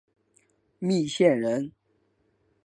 [0.79, 1.73] 密县人。